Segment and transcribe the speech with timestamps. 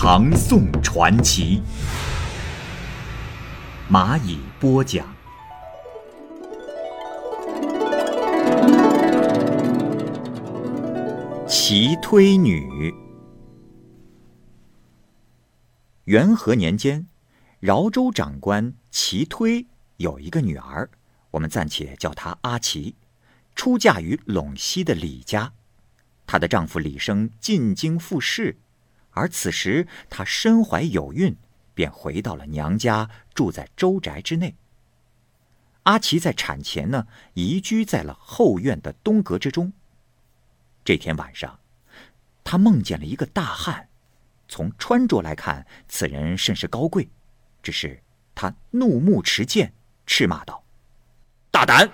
[0.00, 1.60] 唐宋传奇》，
[3.92, 5.04] 蚂蚁播讲。
[11.48, 12.94] 齐推女。
[16.04, 17.08] 元和年间，
[17.58, 20.88] 饶州长官齐推有一个女儿，
[21.32, 22.94] 我们暂且叫她阿齐。
[23.56, 25.52] 出嫁于陇西的李家，
[26.24, 28.60] 她的丈夫李生进京复试，
[29.10, 31.36] 而此时她身怀有孕，
[31.74, 34.54] 便回到了娘家，住在周宅之内。
[35.84, 39.72] 阿奇在产前呢，移居在了后院的东阁之中。
[40.84, 41.58] 这天晚上，
[42.44, 43.88] 他梦见了一个大汉，
[44.48, 47.08] 从穿着来看，此人甚是高贵，
[47.62, 48.02] 只是
[48.34, 49.72] 他怒目持剑，
[50.06, 50.62] 斥骂道
[51.50, 51.90] ：“大胆！”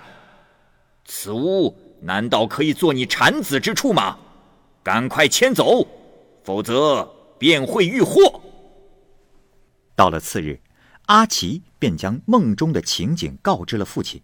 [1.05, 4.19] 此屋难道可以做你产子之处吗？
[4.83, 5.87] 赶快迁走，
[6.45, 7.03] 否则
[7.39, 8.39] 便会遇祸。
[9.95, 10.61] 到了次日，
[11.07, 14.21] 阿奇便将梦中的情景告知了父亲。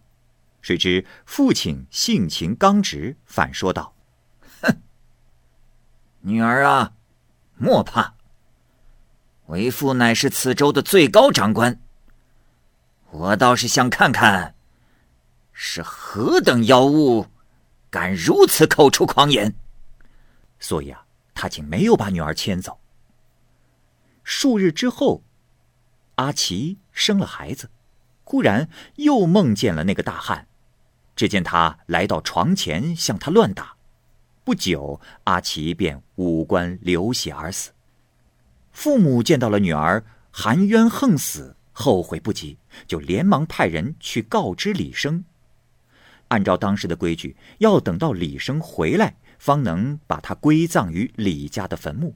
[0.62, 3.96] 谁知父亲性情刚直，反说道
[4.62, 4.78] ：“哼，
[6.20, 6.94] 女儿啊，
[7.58, 8.14] 莫怕。
[9.48, 11.82] 为父乃是此州的最高长官，
[13.10, 14.54] 我倒是想看看。”
[15.54, 17.26] 是何等妖物，
[17.90, 19.56] 敢如此口出狂言？
[20.60, 21.06] 所以啊，
[21.42, 22.80] 他竟没有把女儿牵走。
[24.24, 25.24] 数日之后，
[26.18, 27.72] 阿奇生了孩子，
[28.24, 30.48] 忽然又梦见了那个大汉。
[31.16, 33.76] 只见他来到床前，向他乱打。
[34.44, 37.72] 不久，阿奇便五官流血而死。
[38.72, 45.26] 父母见到了女儿含冤横死，后悔不及，就连忙派人去告知李生。
[46.28, 52.16] 按照当时的规矩，要等到李生回来，方能把他归葬于李家的坟墓，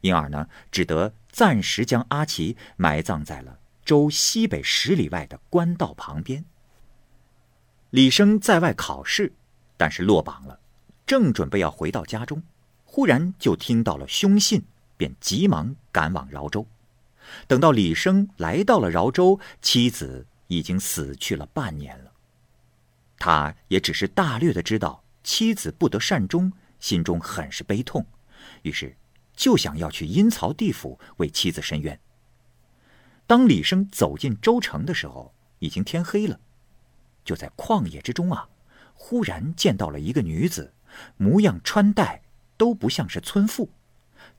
[0.00, 6.44] 因而呢，只得暂时将阿奇埋葬在了州西北十里外的官道旁边。
[7.90, 9.32] 李生在外考试，
[9.76, 10.58] 但是落榜了，
[11.06, 12.42] 正准备要回到家中，
[12.84, 14.64] 忽然就听到了凶信，
[14.96, 16.66] 便急忙赶往饶州。
[17.46, 22.10] 等到李生来到了饶州，妻子已经死去了半年了。
[23.16, 26.52] 他也只是大略的知道妻子不得善终，
[26.84, 28.04] 心中很是悲痛，
[28.60, 28.94] 于是
[29.34, 31.98] 就想要去阴曹地府为妻子申冤。
[33.26, 36.38] 当李生走进州城的时候，已经天黑了。
[37.24, 38.50] 就在旷野之中啊，
[38.92, 40.74] 忽然见到了一个女子，
[41.16, 42.20] 模样穿戴
[42.58, 43.70] 都不像是村妇。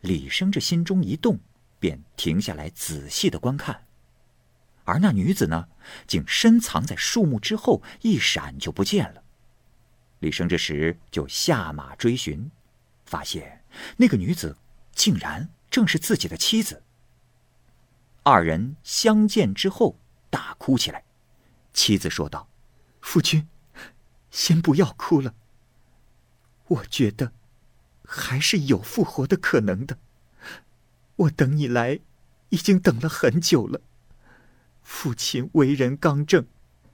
[0.02, 1.40] 李生这心中一动，
[1.80, 3.88] 便停下来仔细的观看。
[4.84, 5.68] 而那女子呢，
[6.06, 9.24] 竟深藏在树木之后，一闪就不见了。
[10.20, 12.50] 李生这时就下马追寻，
[13.06, 13.64] 发现
[13.98, 14.58] 那个女子
[14.94, 16.82] 竟然正是自己的妻子。
[18.24, 20.00] 二人相见之后，
[20.30, 21.04] 大哭起来。
[21.74, 22.50] 妻子说道
[23.02, 23.48] ：“夫君，
[24.32, 25.36] 先不要哭了。
[26.68, 27.34] 我觉得
[28.04, 30.00] 还是有复活的可能的。
[31.18, 32.00] 我等你来，
[32.50, 33.82] 已经等了很久了。”
[34.82, 36.48] 父亲为人刚正，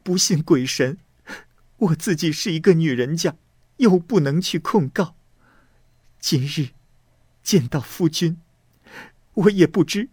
[0.03, 0.97] 不信鬼神。
[1.81, 3.35] 我自己是一个女人家，
[3.77, 5.15] 又不能去控告。
[6.19, 6.69] 今日
[7.41, 8.39] 见到夫君，
[9.33, 10.09] 我也不知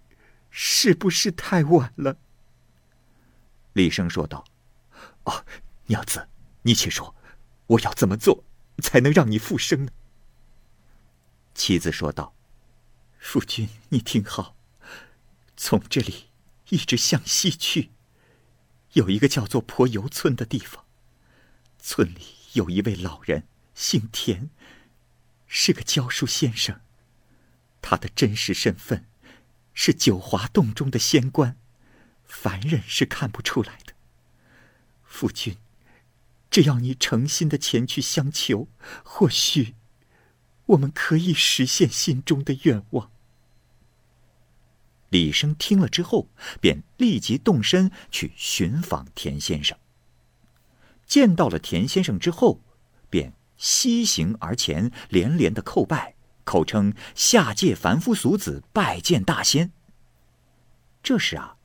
[0.51, 2.17] 是不是太晚了。
[3.75, 4.45] 李生说道
[5.25, 5.45] ：“哦，
[5.87, 6.27] 娘子，
[6.63, 7.15] 你且说，
[7.67, 8.45] 我要怎么做
[8.79, 9.93] 才能让你复生呢？”
[11.55, 12.35] 妻子说道
[13.21, 14.57] ：“夫君，你听好，
[15.57, 16.29] 从这里。”
[16.71, 17.93] 一直向西去，
[18.93, 20.85] 有一个叫做坡油村的地方。
[21.91, 22.21] 村里
[22.53, 23.45] 有一位老人，
[23.75, 24.51] 姓田，
[25.47, 26.83] 是个教书先生。
[27.81, 29.07] 他的真实身份
[29.73, 31.57] 是九华洞中的仙官，
[32.27, 33.95] 凡人是看不出来的。
[35.03, 35.57] 夫君，
[36.51, 38.69] 只要你诚心的前去相求，
[39.03, 39.75] 或许
[40.67, 43.11] 我们可以实现心中的愿望。
[45.09, 46.29] 李生听了之后，
[46.61, 49.79] 便立即动身去寻访田先生。
[51.09, 52.61] 见到了田先生之后，
[53.11, 56.15] 便西行而前，连连的叩拜，
[56.45, 59.73] 口称下界凡夫俗子拜见大仙。
[61.03, 61.57] 这时啊，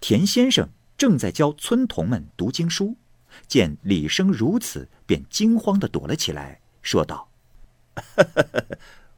[0.00, 0.68] 田先生
[0.98, 2.96] 正在教村童们读经书，
[3.46, 7.30] 见李生如此，便惊慌的躲了起来，说道：“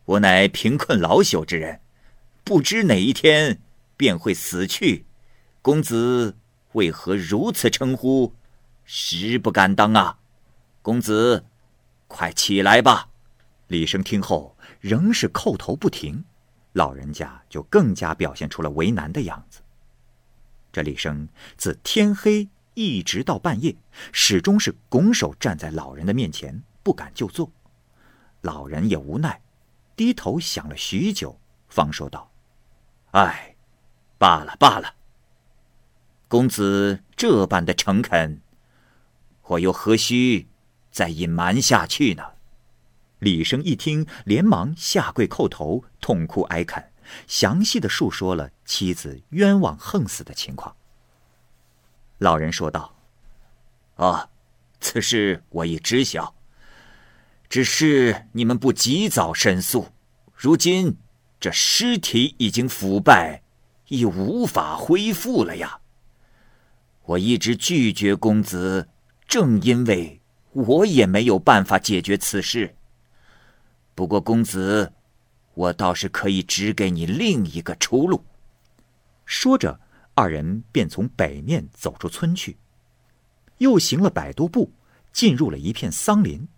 [0.04, 1.80] 我乃贫困老朽之人，
[2.44, 3.62] 不知哪一天
[3.96, 5.06] 便会死去。
[5.62, 6.36] 公子
[6.72, 8.34] 为何如此称呼？
[8.92, 10.18] 实不敢当啊！
[10.82, 11.44] 公子，
[12.08, 13.08] 快起来吧。”
[13.68, 16.24] 李生听后仍是叩头不停，
[16.72, 19.60] 老人家就更加表现出了为难的样子。
[20.72, 23.76] 这李生自天黑一直到半夜，
[24.10, 27.48] 始终是拱手站在老人的面前，不敢就坐。
[28.40, 29.40] 老人也无奈，
[29.94, 31.38] 低头想了许久，
[31.68, 32.28] 方说道
[33.12, 33.54] ：“唉，
[34.18, 34.94] 罢了罢了。
[36.26, 38.40] 公子这般的诚恳，
[39.50, 40.46] 我又何须
[40.90, 42.22] 再隐瞒下去呢？”
[43.18, 46.82] 李生一听，连忙下跪叩头，痛哭哀恳，
[47.26, 50.74] 详细的述说了妻子冤枉横死的情况。
[52.18, 52.94] 老人说道
[53.96, 54.30] ：“啊，
[54.80, 56.34] 此事我已知晓，
[57.48, 59.88] 只是你们不及早申诉，
[60.34, 60.96] 如今
[61.38, 63.42] 这尸体已经腐败，
[63.88, 65.80] 已无法恢复了呀。
[67.02, 68.88] 我一直拒绝公子，
[69.30, 70.20] 正因为
[70.52, 72.74] 我也没有办法解决此事。”
[73.94, 74.92] 不过，公子，
[75.54, 78.24] 我倒是可以指给你另一个出路。
[79.24, 79.78] 说着，
[80.16, 82.56] 二人便从北面走出村去，
[83.58, 84.72] 又行了百多步，
[85.12, 86.48] 进入了一片桑林。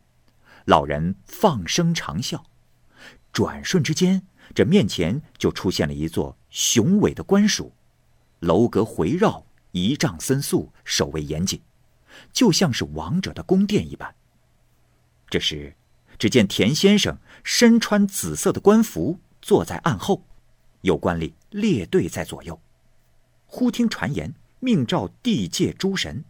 [0.65, 2.41] 老人放声长啸，
[3.33, 7.75] 转瞬之间，这面前就出现了一座雄伟的官署，
[8.41, 11.61] 楼阁回绕，仪仗森肃，守卫严谨，
[12.33, 14.15] 就像是王者的宫殿一般。
[15.29, 15.75] 这时。
[16.19, 20.25] 只见田先生身穿紫色的官服，坐在案后，
[20.83, 22.61] 有官吏列队在左右。
[23.47, 26.25] 忽听传言，命召地界诸神，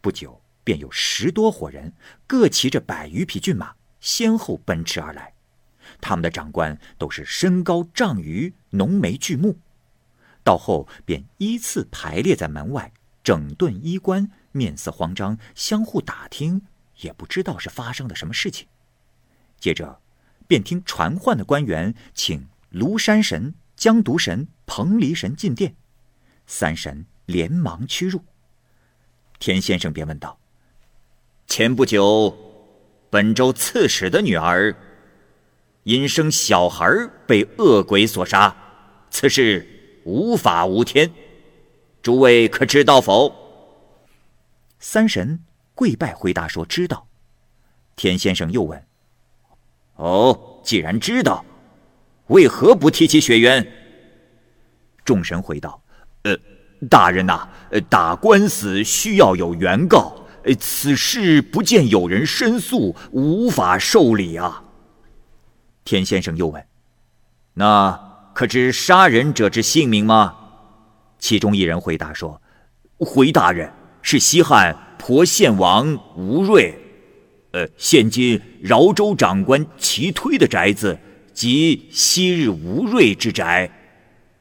[0.00, 1.92] 不久便有十多伙人，
[2.26, 5.32] 各骑着百余匹骏马，先后奔驰而来。
[6.00, 9.56] 他们的长官都是身高丈余、浓眉巨目，
[10.42, 12.92] 到后便依次排列在门外，
[13.22, 16.62] 整顿衣冠，面色慌张，相互打听，
[17.00, 18.66] 也不知道是发生了什么事情。
[19.58, 20.00] 接着，
[20.46, 25.74] 便听传唤的官员请庐山神、江毒神、彭黎神进殿，
[26.46, 28.24] 三神连忙驱入。
[29.38, 30.38] 田先生便问道
[31.46, 32.36] ：“前不久，
[33.10, 34.74] 本州刺史的女儿
[35.84, 36.86] 因生小孩
[37.26, 38.56] 被恶鬼所杀，
[39.10, 41.10] 此事无法无天，
[42.02, 43.46] 诸位可知道否？”
[44.80, 45.40] 三神
[45.74, 47.06] 跪拜回答说：“知道。”
[47.96, 48.82] 田先生又问。
[49.96, 51.44] 哦，既然知道，
[52.28, 53.66] 为何不提起血缘？
[55.04, 55.82] 众神回道
[56.22, 56.36] ：“呃，
[56.88, 57.48] 大人呐，
[57.88, 60.14] 打官司需要有原告，
[60.60, 64.62] 此事不见有人申诉，无法受理啊。”
[65.84, 66.64] 田先生又问
[67.54, 70.36] ：“那可知杀人者之姓名吗？”
[71.18, 72.40] 其中一人回答说
[72.98, 73.72] ：“回大人，
[74.10, 76.74] 是西汉婆县王吴瑞。”
[77.52, 80.98] 呃，现今饶州长官齐推的宅子，
[81.34, 83.70] 即昔日吴瑞之宅。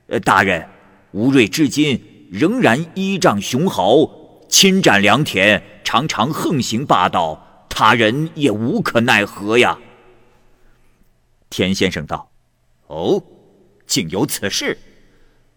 [0.07, 0.65] 呃，大人，
[1.11, 2.01] 吴瑞至今
[2.31, 4.09] 仍然依仗雄豪，
[4.47, 9.77] 侵占良田，常常横行霸道，他人也无可奈何呀。
[11.49, 12.31] 田先生道
[12.87, 13.21] ：“哦，
[13.85, 14.77] 竟有此事，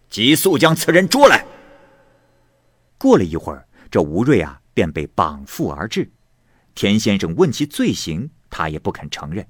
[0.08, 1.46] 急速将此人捉来。”
[2.98, 6.10] 过了一会儿，这吴瑞啊，便被绑缚而至。
[6.74, 9.46] 田先生问其罪行，他也不肯承认，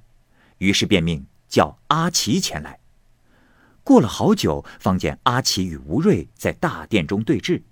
[0.59, 2.79] 于是便命叫阿奇前来。
[3.85, 7.63] 过了好久，方见阿奇与吴瑞在大殿中对峙，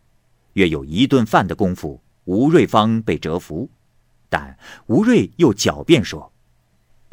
[0.55, 3.71] 约有一顿饭的功夫，吴瑞方被折服。
[4.29, 6.33] 但吴瑞又狡辩说：“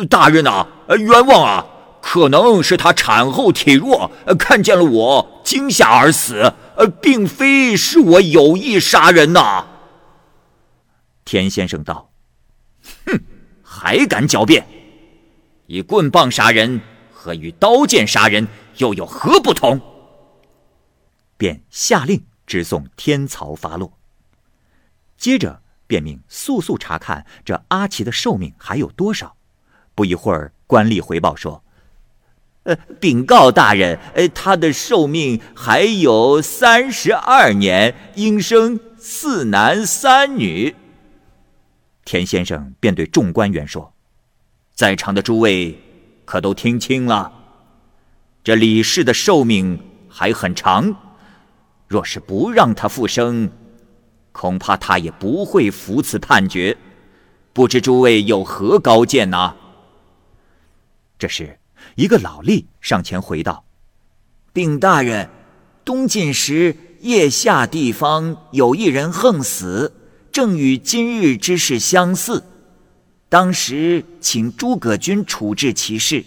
[0.10, 1.66] 大人呐，冤枉啊！
[2.08, 9.68] 可能是他产后体弱，看见了我惊吓而死，呃，并非是我有意杀人呐。”
[11.26, 12.12] 田先生道。
[13.08, 13.20] 哼，
[13.64, 14.68] 还敢狡辩？
[15.66, 16.80] 以棍棒杀人
[17.12, 18.48] 和与刀剑杀人
[18.78, 19.82] 又有何不同？
[21.38, 23.92] 便下令直送天曹发落。
[25.18, 29.36] 接着便命速速查看这阿奇的寿命还有多少。
[29.96, 31.64] 不一会儿，官吏回报说
[32.66, 40.76] ：“呃，禀告大人，呃，他的寿命还有三十二年，应生四男三女。”
[42.06, 43.94] 田先生便对众官员说
[44.76, 45.80] ：“在场的诸位，
[46.26, 47.32] 可都听清了？
[48.44, 50.96] 这李氏的寿命还很长，
[51.88, 53.52] 若是不让他复生，
[54.32, 56.78] 恐怕他也不会服此判决。
[57.54, 59.56] 不知诸位有何高见呐？
[61.18, 61.58] 这时，
[61.94, 63.63] 一个老吏上前回道
[64.51, 65.30] ：“禀大人，
[65.86, 69.94] 东晋时腋下地方有一人横死，
[70.32, 72.44] 正与今日之事相似。
[73.30, 76.25] 当时请诸葛均处置其事，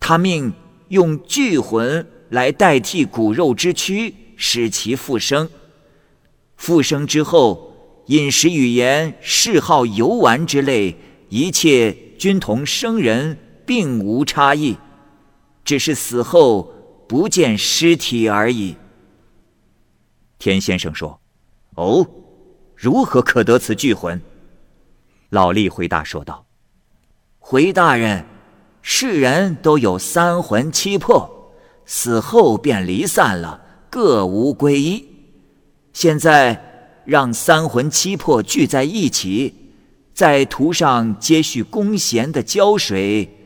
[0.00, 0.52] 他命
[0.88, 5.48] 用聚魂来代替骨肉之躯，使其复生。
[6.56, 7.64] 复生之后。”
[8.06, 10.94] 饮食、语言、嗜好、游玩之类，
[11.28, 13.36] 一切均同生人，
[13.66, 14.76] 并无差异，
[15.64, 16.72] 只是死后
[17.08, 18.76] 不见尸体而已。
[20.38, 21.20] 田先生说
[21.76, 22.06] ：“哦，
[22.74, 24.20] 如何可得此聚魂？”
[25.30, 26.46] 老吏回答说道
[27.40, 28.24] ：“回大人，
[28.80, 31.52] 世人都有三魂七魄，
[31.84, 35.04] 死后便离散了，各无归依。
[35.92, 36.62] 现在。”
[37.06, 39.54] 让三魂七魄聚在一起，
[40.12, 43.45] 再涂上接续弓弦的胶水，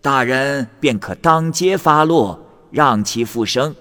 [0.00, 2.40] 大人便可当街发落，
[2.70, 3.74] 让其复生，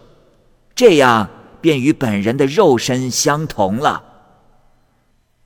[0.76, 1.30] 这样
[1.62, 4.04] 便与本人的肉身相同了。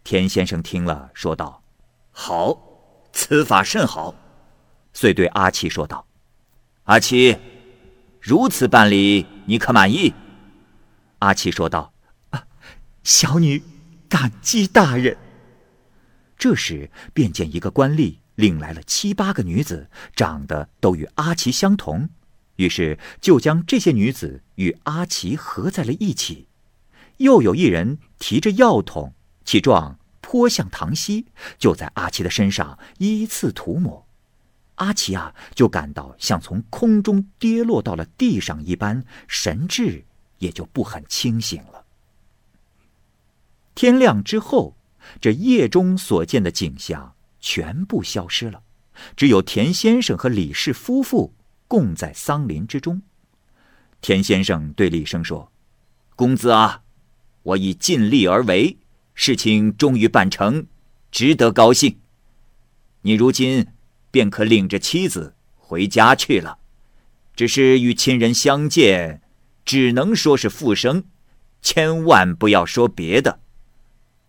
[0.04, 1.62] 田先生听了，说道
[2.12, 2.58] ：“好，
[3.12, 4.16] 此法甚好。”
[4.94, 6.06] 遂对阿七说道
[6.86, 7.38] ：“阿七，
[8.20, 10.14] 如此办理，你可满意？”
[11.20, 11.94] 阿七说道
[12.32, 12.44] ：“啊，
[13.04, 13.64] 小女。”
[14.12, 15.16] 感激大人。
[16.38, 22.10] 这时，便见一个官吏领来了七八个女子，长得都与阿奇相同，
[22.56, 26.48] 于是就将这些女子与阿奇合在了一起。
[27.18, 29.14] 又有一人提着药桶，
[29.46, 31.28] 其状颇像唐熙，
[31.60, 34.08] 就在阿奇的身上依次涂抹。
[34.76, 40.06] 阿奇啊，就感到像从空中跌落到了地上一般，神志
[40.40, 41.86] 也就不很清醒了。
[43.76, 44.76] 天亮之后，
[45.20, 48.62] 这夜中所见的景象全部消失了，
[49.18, 51.34] 只有田先生和李氏夫妇
[51.68, 53.02] 共在桑林之中。
[54.00, 55.52] 田先生对李生说
[56.16, 56.84] ：“公子啊，
[57.44, 58.78] 我已尽力而为，
[59.14, 60.68] 事情终于办成，
[61.12, 62.00] 值得高兴。
[63.02, 63.68] 你如今
[64.12, 66.60] 便可领着妻子回家去了。
[67.36, 69.22] 只是与亲人相见，
[69.66, 71.06] 只能说是复生，
[71.62, 73.40] 千万不要说别的。”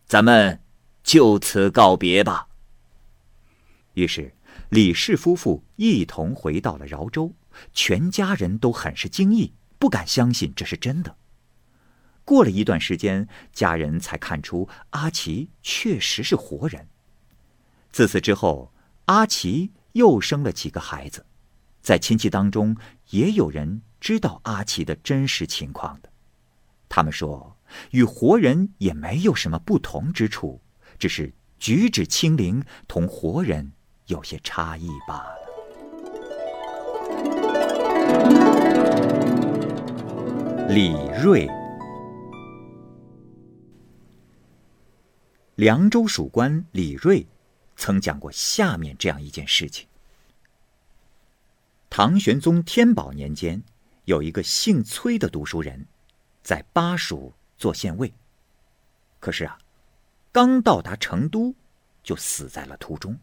[0.06, 0.60] 咱们
[1.02, 2.48] 就此告别吧。
[3.94, 4.34] 于是
[4.70, 7.32] 李氏夫妇一同回到了饶州，
[7.72, 11.16] 全家人都很是惊异，不敢相信这是真的。
[12.24, 16.88] 过了一段时间，家人才看出阿奇确实是活人。
[17.90, 18.72] 自此之后，
[19.06, 21.26] 阿奇又生了几个孩子，
[21.80, 22.76] 在亲戚当中
[23.10, 26.10] 也有人知道阿奇的真实情况的，
[26.88, 27.56] 他们说。
[27.92, 30.60] 与活人也没有什么不同之处，
[30.98, 33.72] 只是举止轻灵，同活人
[34.06, 35.38] 有些差异罢了。
[40.68, 41.48] 李瑞，
[45.56, 47.26] 凉州属官李瑞，
[47.76, 49.86] 曾讲过下面这样一件事情：
[51.90, 53.62] 唐玄宗天宝年间，
[54.04, 55.86] 有一个姓崔的读书人，
[56.42, 57.32] 在巴蜀。
[57.58, 58.12] 做县尉。
[59.20, 59.56] 可是啊，
[60.32, 61.54] 刚到达成都，
[62.02, 63.16] 就死在了途中。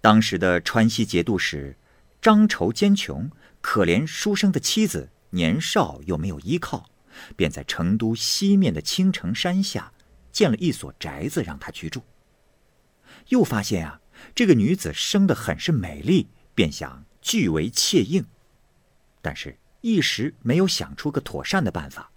[0.00, 1.76] 当时的川西节度使
[2.20, 6.88] 张筹坚穷，可怜书生的妻子年少又没有依靠，
[7.36, 9.92] 便在成都西面的青城山下
[10.30, 12.02] 建了一所宅子让他居住。
[13.28, 14.00] 又发现啊，
[14.34, 18.24] 这个女子生得很是美丽，便想据为妾应，
[19.20, 22.12] 但是一时没有想出个妥善的办法。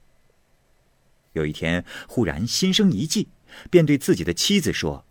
[1.34, 3.30] 有一天，忽然心生一计，
[3.70, 5.06] 便对自己的妻子说：“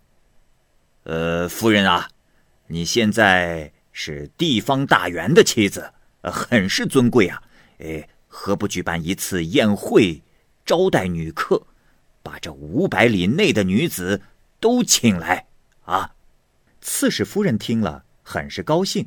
[1.03, 2.09] 呃，夫人啊，
[2.71, 5.91] 你现在是地方大员的妻子，
[6.23, 7.43] 很是尊贵啊。
[7.79, 10.23] 哎，何不举办一次宴会，
[10.65, 11.67] 招待女客，
[12.23, 14.21] 把这五百里内的女子
[14.61, 15.47] 都请来
[15.83, 16.15] 啊？”
[16.79, 19.05] 刺史夫人听了，很是高兴。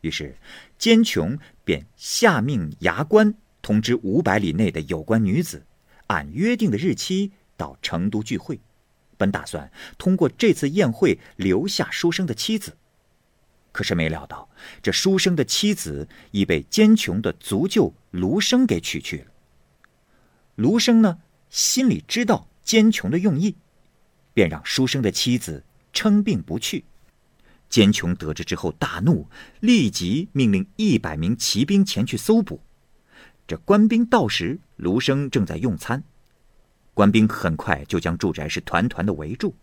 [0.00, 0.34] 于是，
[0.78, 5.66] 坚琼便下命衙官通知五百里内的有关女子。
[6.06, 8.58] 按约定的日期到成都聚会，
[9.22, 12.76] 本打算通过这次宴会留下书生的妻子。
[13.70, 14.50] 可是没料到，
[14.82, 19.26] 这书生的妻子已被坚穷的族舅卢生给娶去了。
[20.56, 23.54] 卢生呢，心里知道坚穷的用意，
[24.34, 26.84] 便让书生的妻子称病不去。
[27.70, 29.26] 坚穷得知之后大怒，
[29.60, 32.60] 立即命令一百名骑兵前去搜捕。
[33.46, 36.04] 这官兵到时，卢生正在用餐。
[36.94, 39.54] 官兵很快就将住宅是团团的围住，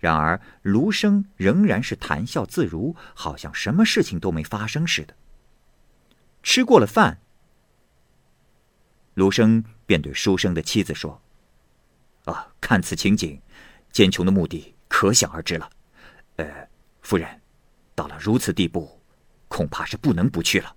[0.00, 5.14] 然而卢生仍然是谈笑自如，好像什么事情都没发生似的。
[6.42, 7.20] 吃过了饭，
[9.14, 11.20] 卢生便对书生的妻子说
[12.24, 13.40] ：“啊，看此情景，
[13.92, 15.68] 奸琼的目的可想而知了。
[16.36, 16.68] 呃，
[17.02, 17.28] 夫人，
[17.94, 18.98] 到了如此地步，
[19.48, 20.74] 恐怕是不能不去了。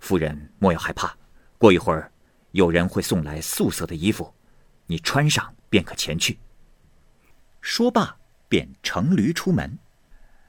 [0.00, 1.16] 夫人莫要害怕，
[1.56, 2.10] 过一会儿
[2.50, 4.32] 有人会送来素色的衣服。”
[4.86, 6.38] 你穿上便可前去。
[7.60, 8.16] 说罢，
[8.48, 9.78] 便乘驴出门。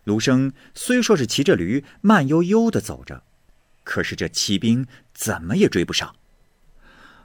[0.03, 3.23] 卢生虽说是骑着驴慢悠悠的走着，
[3.83, 6.15] 可是这骑兵怎么也追不上。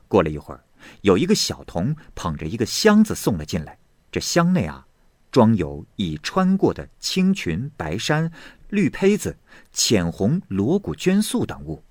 [0.09, 0.65] 过了一会儿，
[1.03, 3.79] 有一个小童捧着一个箱子送了进来。
[4.11, 4.87] 这箱内啊，
[5.31, 8.31] 装有已穿过的青裙、白衫、
[8.69, 9.39] 绿胚子、
[9.73, 11.83] 浅红锣鼓绢素等物，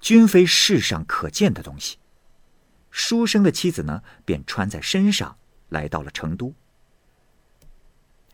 [0.00, 1.98] 均非世上可见的东西。
[2.98, 5.38] 书生的妻子呢，便穿在身上，
[5.68, 6.52] 来到了成都。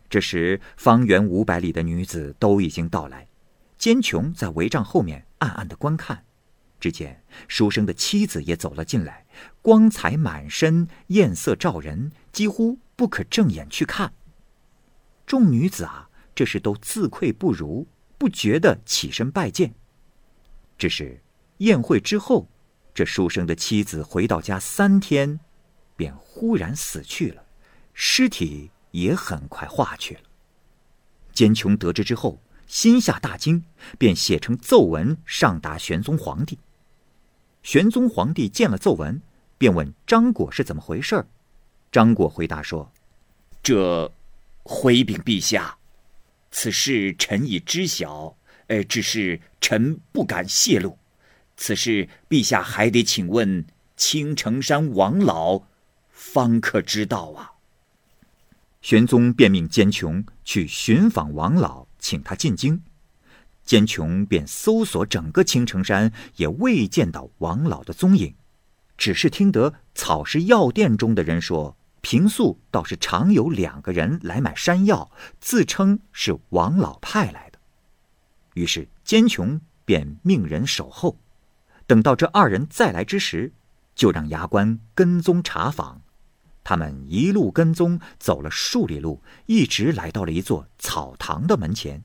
[0.08, 3.28] 这时，方圆五百里的女子都已经到来，
[3.76, 6.24] 坚琼在帷帐后面暗暗的观看。
[6.80, 9.26] 只见书生的妻子也走了进来，
[9.60, 14.14] 光彩满身，艳色照人，几乎不可正眼去看。
[15.26, 19.74] 众女子啊，这时都自愧不如，不觉得起身拜见。
[20.78, 21.20] 只是
[21.58, 22.48] 宴会之后。
[22.94, 25.40] 这书生的妻子回到家三天，
[25.96, 27.44] 便忽然死去了，
[27.92, 30.20] 尸体也很快化去了。
[31.32, 33.64] 坚琼得知之后，心下大惊，
[33.98, 36.56] 便写成奏文上达玄宗皇帝。
[37.64, 39.20] 玄宗皇帝见了奏文，
[39.58, 41.26] 便问张果是怎么回事
[41.90, 42.92] 张果回答说
[43.60, 44.12] ：“这
[44.62, 45.76] 回禀陛下，
[46.52, 48.36] 此事臣已知晓，
[48.68, 50.96] 呃，只是臣不敢泄露。”
[51.56, 53.64] 此事，陛下还得请问
[53.96, 55.62] 青城山王老，
[56.10, 57.52] 方可知道啊。
[58.82, 62.82] 玄宗便命监琼去寻访王老，请他进京。
[63.64, 68.34] 监琼便搜索整个青城山，也未见到王老的踪影，
[68.98, 77.58] 只是听得草石药店中的人说，平素倒是常有两个人来买山药，自称是王老派来的。
[78.52, 81.16] 于是监琼便命人守候。
[81.86, 83.52] 等到这二人再来之时，
[83.94, 86.00] 就让牙关跟踪查访。
[86.62, 92.02] 他们一路跟踪，走了数里路，一直来到了一座草堂的门前。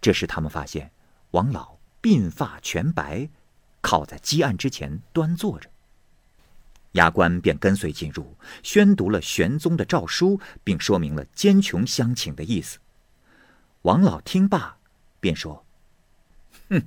[0.00, 0.90] 这时，他们发现
[1.32, 3.28] 王老鬓发全白，
[3.82, 5.68] 靠在积案之前端坐着。
[6.92, 12.78] 牙关便跟随进入，宣读了玄宗的诏书，并说明了奸穷乡请的意思。
[13.82, 14.78] 王老听罢，
[15.20, 15.66] 便说
[16.70, 16.80] ：“哼。”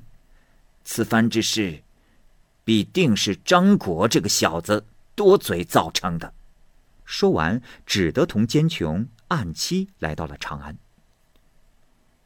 [0.90, 1.84] 此番之事，
[2.64, 6.34] 必定是张果这个小子多嘴造成的。
[7.04, 10.78] 说完，只得同坚琼按期来到了长安。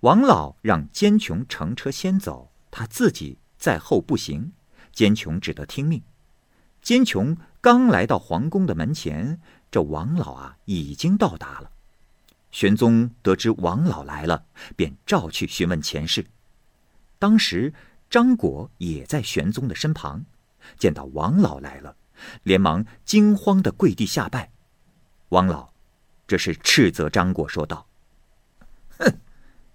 [0.02, 4.54] 王老让坚琼乘车先走，他自己在后步行。
[4.94, 6.04] 坚琼只得听命。
[6.84, 11.72] 坚琼刚来到皇宫的门前，这王老啊已经到达了。
[12.52, 14.46] 玄宗得知王老来了，
[14.76, 16.28] 便召去询问前事。
[17.18, 17.74] 当时。
[18.12, 20.26] 张果也在玄宗的身旁，
[20.78, 21.96] 见到王老来了，
[22.44, 24.52] 连忙惊慌的跪地下拜。
[25.30, 25.72] 王老
[26.28, 27.88] 这是斥责张果说道
[29.00, 29.14] ：“哼，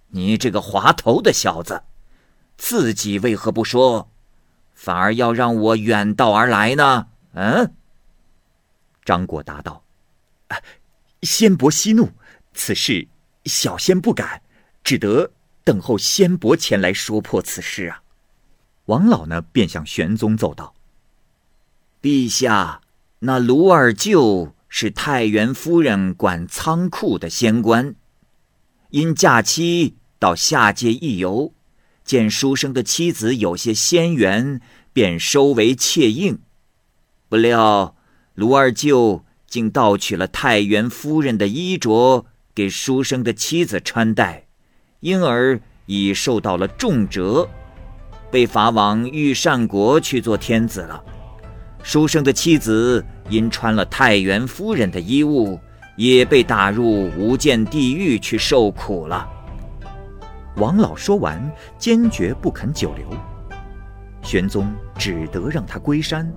[0.09, 1.81] 你这个滑头的小子，
[2.57, 4.11] 自己为何不说，
[4.75, 7.73] 反而要让我远道而来呢？”嗯。
[9.03, 9.83] 张果答道
[11.23, 12.11] ：“仙伯息怒，
[12.53, 13.07] 此事
[13.45, 14.43] 小仙不敢，
[14.83, 15.31] 只得
[15.63, 18.03] 等候仙伯前来说破此事啊。”
[18.87, 20.73] 王老呢，便向玄宗奏道
[22.01, 22.81] ：“陛下，
[23.19, 27.95] 那卢二舅是太原夫人管仓库的仙官，
[28.91, 31.51] 因假期到下界一游，
[32.05, 34.61] 见书生的妻子有些仙缘，
[34.93, 36.39] 便收为妾应。
[37.27, 37.97] 不料
[38.35, 44.47] 卢二舅竟盗取了太原夫人的衣着，给书生的妻子穿戴，
[45.01, 47.49] 因而已受到了重折。”
[48.29, 51.01] 被法往御善国去做天子了，
[51.81, 55.59] 书生的妻子因穿了太原夫人的衣物，
[55.95, 59.27] 也被打入无间地狱去受苦了。
[60.57, 63.07] 王老说完，坚决不肯久留，
[64.21, 66.31] 玄宗只得让他归山。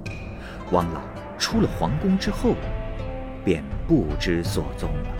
[0.70, 1.00] 王老
[1.38, 2.54] 出了皇宫之后，
[3.44, 5.19] 便不知所踪了。